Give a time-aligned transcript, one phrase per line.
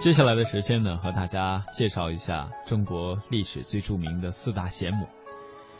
[0.00, 5.06] 接下来的时间呢，和大家介绍一下中国历史最著名的四大贤母。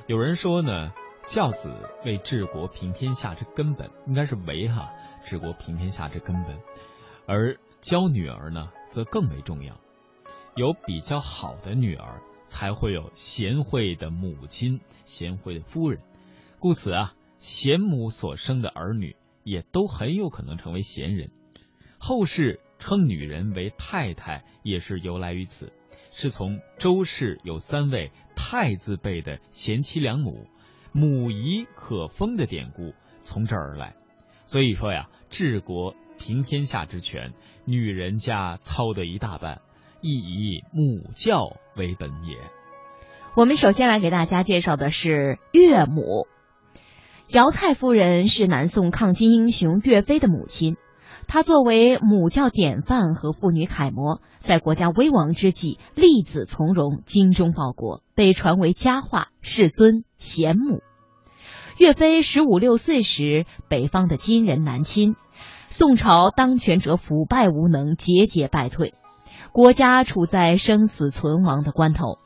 [0.06, 0.93] 有人说呢，
[1.27, 1.72] 教子
[2.04, 4.92] 为治国平天下之根本，应该是为哈
[5.24, 6.59] 治国平天下之根本，
[7.27, 9.81] 而教女儿呢，则更为重要。
[10.55, 15.99] 有比较好的女儿，才会有贤惠的母亲、贤惠的夫人。
[16.59, 21.30] 故此啊，贤母所生的儿女，也都很有可能成为贤人。
[21.98, 22.60] 后世。
[22.80, 25.73] 称女人为太太也是由来于此，
[26.11, 30.48] 是从周氏有三位太字辈的贤妻良母，
[30.91, 33.95] 母仪可封的典故从这儿而来。
[34.45, 37.34] 所以说呀，治国平天下之权，
[37.65, 39.61] 女人家操得一大半，
[40.01, 42.37] 亦以母教为本也。
[43.37, 46.27] 我们首先来给大家介绍的是岳母，
[47.28, 50.77] 姚太夫人是南宋抗金英雄岳飞的母亲。
[51.30, 60.81] 她作为母教典范和妇女楷模，在国家危亡之际，立子从容，精忠报国，被传为佳话，世尊贤母。
[61.78, 65.14] 岳飞十五六岁时，北方的金人南侵，
[65.69, 68.92] 宋朝当权者腐败无能，节节败退，
[69.53, 72.19] 国家处在生死存亡的关头。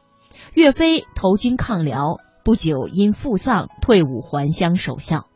[0.55, 5.27] 岳飞投军抗辽，不久因父丧，退伍还乡守孝。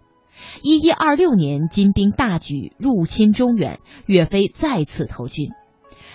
[0.63, 5.51] 一一二六年，金兵大举入侵中原，岳飞再次投军。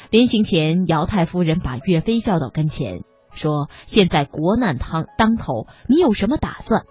[0.09, 3.01] 临行前，姚太夫人把岳飞叫到跟前，
[3.33, 6.83] 说：“现在国难当当头，你有什么打算？”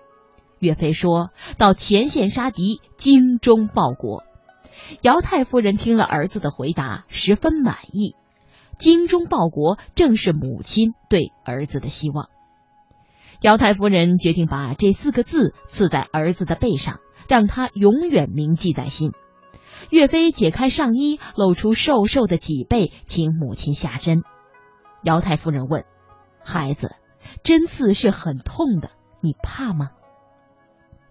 [0.58, 4.24] 岳飞说到：“前线杀敌，精忠报国。”
[5.02, 8.16] 姚太夫人听了儿子的回答，十分满意。
[8.78, 12.28] 精忠报国，正是母亲对儿子的希望。
[13.40, 16.98] 姚太夫人决定把这四个字刺在儿子的背上。
[17.28, 19.12] 让他永远铭记在心。
[19.90, 24.22] 岳飞解开上衣，露出瘦瘦的脊背，请母亲下针。
[25.02, 25.84] 姚太夫人问
[26.44, 26.94] ：“孩子，
[27.42, 29.90] 针刺是很痛的，你怕吗？”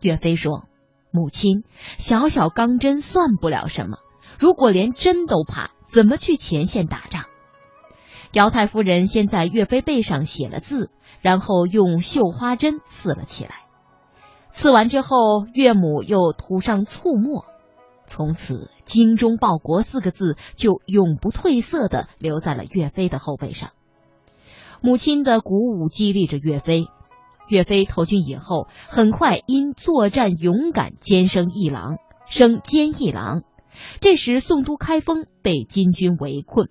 [0.01, 0.67] 岳飞说
[1.11, 1.63] ：“母亲，
[1.97, 3.97] 小小钢针算不了什么，
[4.39, 7.25] 如果连针都怕，怎么去前线打仗？”
[8.33, 13.65] 姚太夫人先在岳飞背上写了字，然后用绣花针刺了起来。
[14.61, 17.45] 刺完之后，岳母又涂上醋墨，
[18.05, 23.71] 从此“精忠报国”四个字就永不褪色的留在了岳飞的后背上。
[24.79, 26.85] 母亲的鼓舞激励着岳飞。
[27.49, 31.97] 岳飞投军以后，很快因作战勇敢，兼升一郎，
[32.27, 33.41] 升兼一郎。
[33.99, 36.69] 这时，宋都开封被金军围困，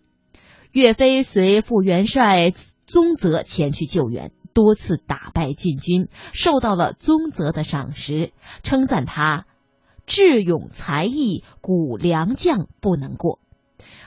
[0.70, 2.52] 岳飞随副元帅
[2.86, 4.30] 宗泽前去救援。
[4.52, 9.46] 多次打败晋军，受到了宗泽的赏识，称赞他
[10.06, 13.38] 智勇才艺，古良将不能过。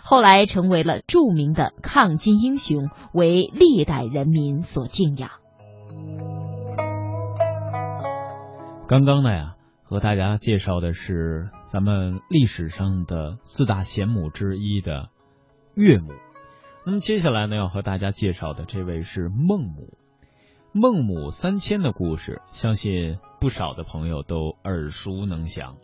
[0.04, 5.30] 后来成为了著名的抗金英雄，为历代人民所敬仰。
[8.86, 15.10] 刚刚呢呀，和大家介绍的是咱们历史上的四大贤母之一的
[15.74, 16.12] 岳母。
[16.86, 19.98] 那么接下来呢，要和大家介绍的这位是孟母。
[20.76, 25.78] 孟母三迁的故事，相信不少的朋友都耳熟能详。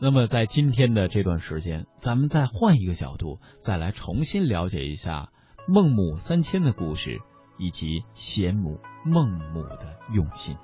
[0.00, 5.28] 那么，在今天的这段时间，咱们再换一个角度，再来重新了解一下
[5.68, 7.20] 孟母三迁的故事，
[7.58, 10.56] 以及贤母孟母的用心。《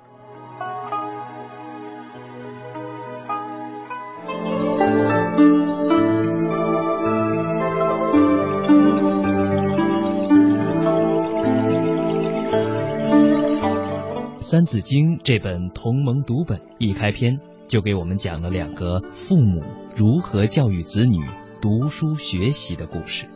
[14.49, 17.37] 三字经》这本同盟读本一开篇
[17.67, 19.61] 就给我们讲了两个父母
[19.95, 21.23] 如何教育子女
[21.61, 23.27] 读书学习的故事，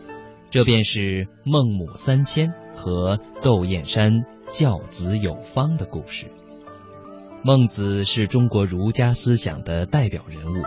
[0.50, 6.32] 这便是孟母三迁和窦燕山教子有方的故事。
[7.44, 10.64] 孟子是中国儒家思想的代表人物，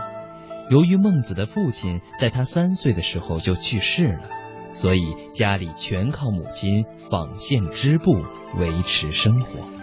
[0.71, 4.21] 由于孟子的父亲在他三岁的时候就去世了，
[4.71, 8.13] 所以家里全靠母亲纺线织布
[8.57, 9.76] 维持生活。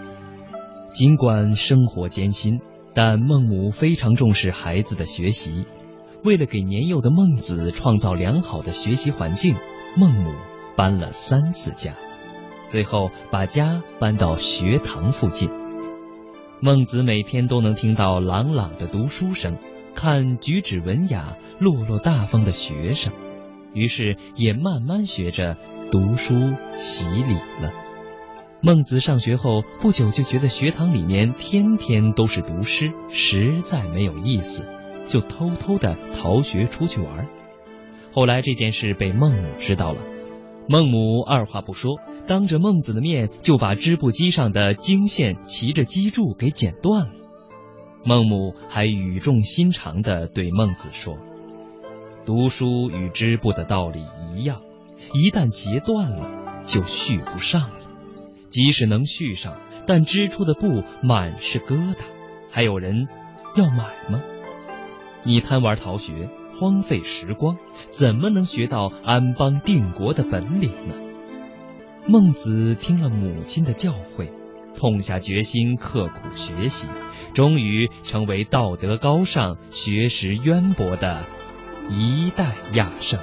[0.94, 2.60] 尽管生活艰辛，
[2.94, 5.66] 但孟母非常重视孩子的学习。
[6.22, 9.56] 为了给年幼的孟子创造良好的学习环境，
[9.96, 10.30] 孟母
[10.76, 11.94] 搬了三次家，
[12.68, 15.50] 最后把家搬到学堂附近。
[16.60, 19.58] 孟子每天都能听到朗朗的读书声，
[19.96, 23.12] 看举止文雅、落落大方的学生，
[23.72, 25.56] 于是也慢慢学着
[25.90, 26.34] 读书
[26.76, 27.72] 习礼了。
[28.64, 34.64] 孟子上学后不久，就觉得学堂里面天天都是读诗，实在没有意思，
[35.06, 37.28] 就偷偷的逃学出去玩。
[38.14, 40.00] 后来这件事被孟母知道了，
[40.66, 47.12] 孟母二话不说，当着孟子的面就把织布机上的经线骑着机杼给剪断了。
[48.02, 51.18] 孟母还语重心长地对孟子说
[52.24, 54.02] ：“读书与织布的道理
[54.34, 54.62] 一样，
[55.12, 57.83] 一旦截断了，就续不上了。
[58.54, 61.96] 即使能续上，但织出的布满是疙瘩，
[62.52, 63.08] 还有人
[63.56, 64.22] 要买吗？
[65.24, 67.56] 你贪玩逃学，荒废时光，
[67.90, 70.94] 怎么能学到安邦定国的本领呢？”
[72.06, 74.30] 孟子听了母亲的教诲，
[74.76, 76.88] 痛下决心，刻苦学习。
[77.32, 81.24] 终于成为道德高尚、学识渊博的
[81.90, 83.18] 一代亚圣。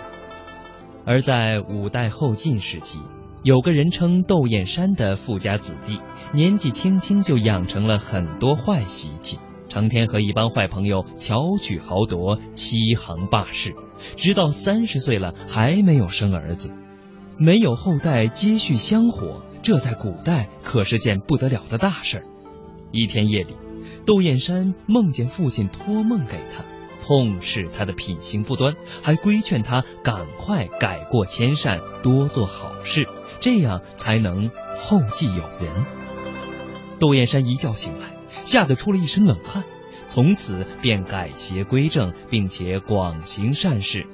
[1.06, 3.00] 而在五代后晋时期，
[3.44, 6.00] 有个人称窦燕山的富家子弟，
[6.32, 13.74] 年纪轻轻就养成了很多坏习气，成天和一帮坏朋友巧取豪夺、欺行霸市，
[14.16, 16.72] 直到三十岁了还没有生儿子，
[17.40, 22.24] 没有后代接续香火，这在古代可是件不得了的大事儿。
[22.92, 23.56] 一天夜里。
[24.06, 26.64] 窦燕山梦见父亲托梦给他，
[27.04, 33.08] 痛斥他的品行不端，还规劝他赶快改过迁善，多做好事，
[33.42, 34.50] 这样才能
[34.80, 35.86] 后继有人。
[37.00, 39.64] 窦燕山一觉醒来，吓得出了一身冷汗，
[40.08, 44.06] 从此便改邪归正，并且广行善事，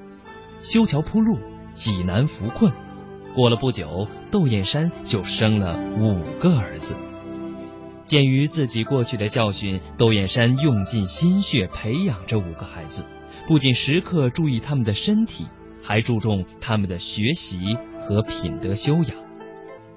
[0.61, 1.37] 修桥铺路，
[1.73, 2.71] 济难扶困。
[3.35, 6.95] 过了不久，窦燕山就生了五个儿子。
[8.05, 13.05] 鉴于自己过去的教训，窦燕山用尽心血培养这五个孩子，
[13.49, 15.45] 不仅时刻注意他们的身体，
[15.83, 17.59] 还注重他们的学习
[18.07, 19.05] 和品德修养。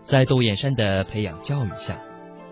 [0.00, 2.02] 在窦燕山的培养教育下，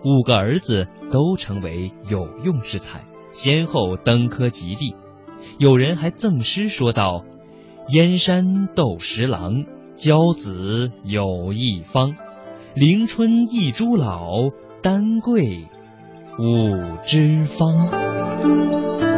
[0.05, 3.03] 五个儿子都成为有用之才，
[3.33, 4.95] 先后登科及第。
[5.57, 7.25] 有人还赠诗说道
[7.93, 9.65] ：“燕山窦十郎，
[9.95, 12.15] 骄子有一方，
[12.73, 14.49] 临春一株老。”
[14.81, 15.67] 丹桂
[16.39, 19.08] 五枝芳。